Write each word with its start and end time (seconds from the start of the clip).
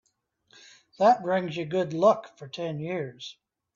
That 0.97 1.21
brings 1.21 1.55
you 1.57 1.65
good 1.65 1.93
luck 1.93 2.35
for 2.35 2.47
ten 2.47 2.79
years. 2.79 3.37